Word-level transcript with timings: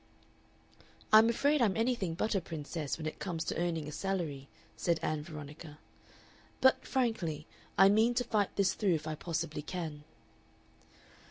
"I'm 1.13 1.29
afraid 1.29 1.61
I'm 1.61 1.77
anything 1.77 2.15
but 2.15 2.33
a 2.33 2.41
Princess 2.41 2.97
when 2.97 3.05
it 3.05 3.19
comes 3.19 3.43
to 3.43 3.57
earning 3.59 3.87
a 3.87 3.91
salary," 3.91 4.47
said 4.75 4.99
Ann 5.03 5.21
Veronica. 5.21 5.77
"But 6.59 6.87
frankly, 6.87 7.45
I 7.77 7.87
mean 7.87 8.15
to 8.15 8.23
fight 8.23 8.55
this 8.55 8.73
through 8.73 8.95
if 8.95 9.05
I 9.05 9.13
possibly 9.13 9.61
can." 9.61 10.03